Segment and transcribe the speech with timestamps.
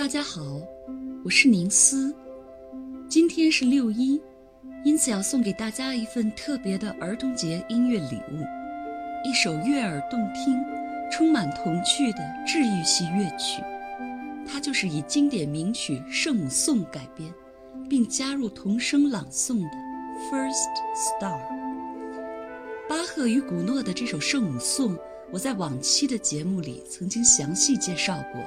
[0.00, 0.40] 大家好，
[1.22, 2.16] 我是宁思。
[3.06, 4.18] 今天是六一，
[4.82, 8.40] 因此要送给大家一份特别的儿童节音乐礼物——
[9.28, 10.58] 一首悦耳动听、
[11.12, 13.62] 充满童趣的治愈系乐曲。
[14.50, 17.30] 它就是以经典名曲《圣母颂》改编，
[17.86, 19.68] 并加入童声朗诵的
[20.32, 21.38] 《First Star》。
[22.88, 24.96] 巴赫与古诺的这首《圣母颂》，
[25.30, 28.42] 我在往期的节目里曾经详细介绍过。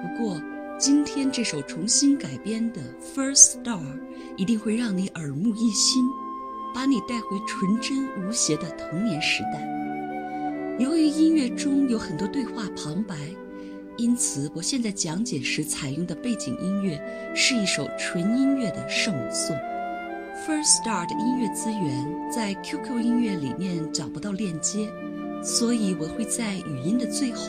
[0.00, 0.40] 不过，
[0.78, 2.80] 今天这首重新改编的
[3.12, 3.80] 《First Star》
[4.36, 6.04] 一定会让你耳目一新，
[6.72, 10.78] 把你带回纯真无邪的童年时代。
[10.78, 13.16] 由于音乐中有很多对话旁白，
[13.96, 17.02] 因此我现在讲解时采用的背景音乐
[17.34, 19.56] 是一首纯音乐的圣母颂。
[20.46, 24.88] 《First Star》的音乐资源在 QQ 音乐里面找不到链接。
[25.42, 27.44] 所以我会在语音的最后，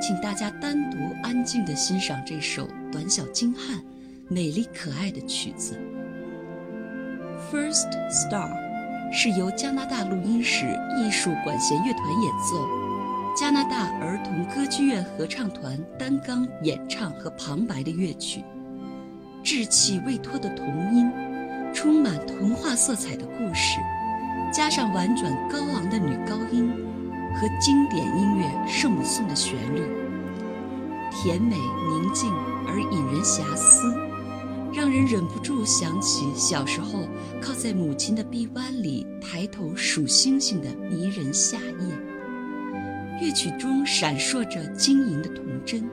[0.00, 3.80] 请大家单独安静地欣赏这首短小精悍、
[4.28, 5.78] 美丽可爱的曲子。
[7.54, 8.50] 《First Star》
[9.12, 10.66] 是由加拿大录音室
[10.98, 12.66] 艺术管弦乐团演奏，
[13.36, 18.42] 加拿大儿童歌剧院合唱团担纲演唱和旁白的乐曲。
[19.44, 21.12] 稚气未脱的童音，
[21.74, 23.78] 充满童话色彩的故事，
[24.52, 26.72] 加上婉转高昂的女高音。
[27.34, 29.82] 和经典音乐《圣母颂》的旋律，
[31.10, 32.32] 甜美宁静
[32.66, 33.92] 而引人遐思，
[34.72, 37.08] 让人忍不住想起小时候
[37.40, 41.98] 靠在母亲的臂弯里抬头数星星的迷人夏夜。
[43.20, 45.88] 乐曲中闪烁着晶莹的童真，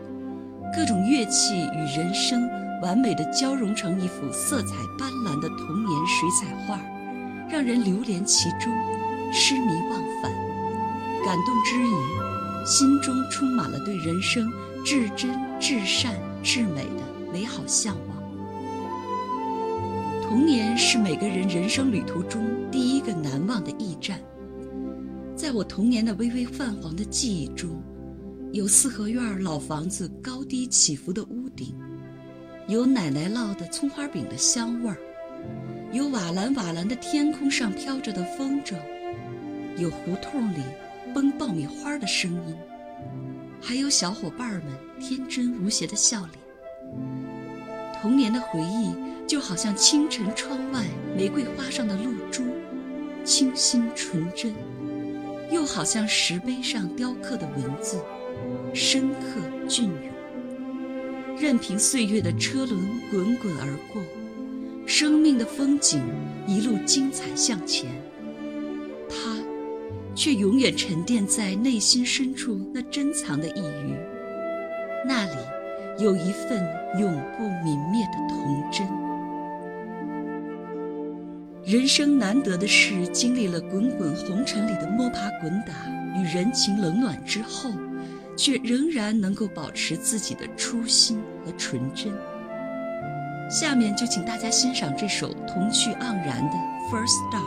[0.76, 2.48] 各种乐器与人声
[2.84, 6.80] 完美的交融成一幅色彩斑斓的童年水彩画，
[7.50, 8.72] 让人流连其中，
[9.34, 10.51] 痴迷忘返。
[11.24, 14.52] 感动之余，心中充满了对人生
[14.84, 18.18] 至真、至善、至美的美好向往。
[20.24, 24.20] 童年是每个人人生旅途中第一个难忘的驿站。
[25.36, 27.82] 在我童年的微微泛黄的记忆中，
[28.52, 31.76] 有四合院老房子高低起伏的屋顶，
[32.68, 34.98] 有奶奶烙的葱花饼的香味儿，
[35.92, 38.76] 有瓦蓝瓦蓝的天空上飘着的风筝，
[39.78, 40.62] 有胡同里。
[41.14, 42.56] 崩爆米花的声音，
[43.62, 44.64] 还有小伙伴们
[45.00, 46.32] 天真无邪的笑脸。
[48.02, 48.94] 童年的回忆
[49.28, 50.86] 就好像清晨窗外
[51.16, 52.44] 玫瑰花上的露珠，
[53.24, 54.52] 清新纯真；
[55.52, 58.00] 又好像石碑上雕刻的文字，
[58.74, 59.94] 深刻隽永。
[61.38, 62.80] 任凭岁月的车轮
[63.10, 64.02] 滚滚而过，
[64.88, 66.02] 生命的风景
[66.48, 67.90] 一路精彩向前。
[69.10, 69.38] 他
[70.14, 73.96] 却永远沉淀在内心深处那珍藏的一隅，
[75.08, 75.38] 那里
[76.00, 76.62] 有一份
[77.00, 78.88] 永不泯灭的童真。
[81.64, 85.74] 人生难得的是，经历了滚滚红尘里的摸爬滚打
[86.20, 87.72] 与人情冷暖之后，
[88.36, 92.12] 却仍然能够保持自己的初心和纯真。
[93.50, 96.56] 下面就请大家欣赏这首童趣盎然的
[96.92, 97.40] 《First Star》，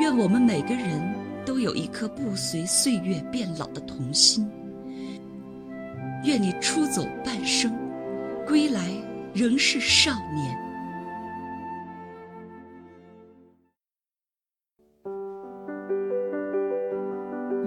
[0.00, 1.29] 愿我们每个人。
[1.50, 4.48] 都有一颗不随岁月变老的童心。
[6.24, 7.76] 愿你出走半生，
[8.46, 8.88] 归来
[9.34, 10.56] 仍是少年。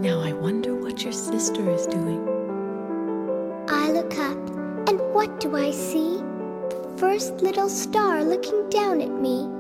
[0.02, 2.22] Now I wonder what your sister is doing.
[3.68, 4.38] I look up,
[4.86, 6.24] and what do I see?
[6.70, 9.53] The first little star looking down at me.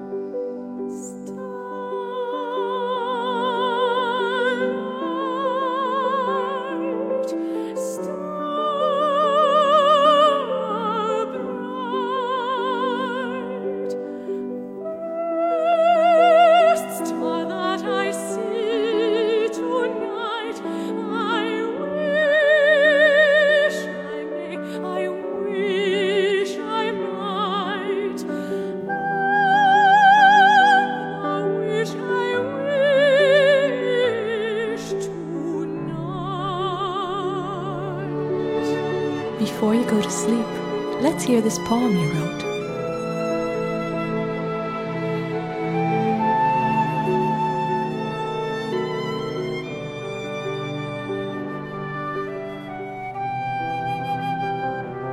[39.64, 40.46] Before you go to sleep,
[41.00, 42.40] let's hear this poem you wrote.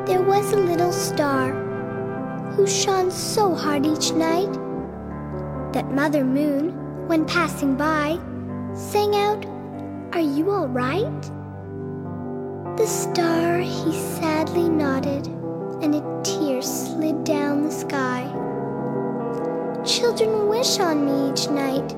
[0.08, 1.52] There was a little star
[2.56, 4.52] who shone so hard each night
[5.74, 8.18] that Mother Moon, when passing by,
[8.74, 9.46] sang out,
[10.12, 11.39] Are you all right?
[12.76, 15.26] The star he sadly nodded,
[15.82, 18.24] and a tear slid down the sky.
[19.84, 21.94] Children wish on me each night.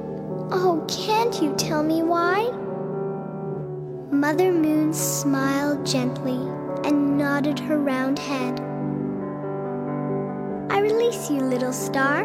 [0.51, 2.51] Oh, can't you tell me why?
[4.11, 6.39] Mother Moon smiled gently
[6.85, 8.61] and nodded her round head.
[10.71, 12.25] I release you, little star.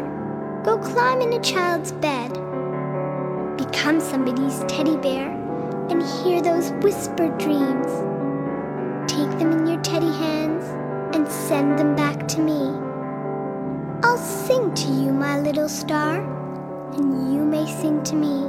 [0.64, 2.32] Go climb in a child's bed.
[3.56, 5.30] Become somebody's teddy bear
[5.90, 8.17] and hear those whispered dreams.
[9.18, 10.64] Take them in your teddy hands
[11.12, 12.70] and send them back to me.
[14.04, 16.22] I'll sing to you, my little star,
[16.94, 18.44] and you may sing to me.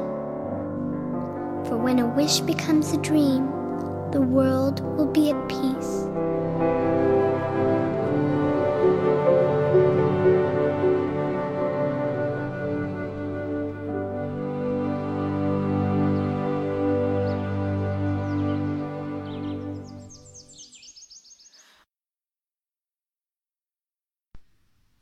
[1.67, 3.47] For when a wish becomes a dream,
[4.11, 6.05] the world will be at peace.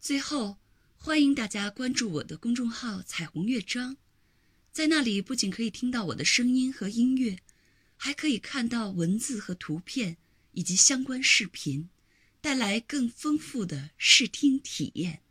[0.07, 0.55] 最后，
[0.95, 3.97] 欢迎大家关注我的公众号“彩虹乐章”，
[4.71, 7.39] 在那里不仅可以听到我的声音和音乐，
[7.97, 10.15] 还可以看到文字和图片
[10.53, 11.89] 以及相关视频，
[12.39, 15.23] 带来更丰富的视听体验。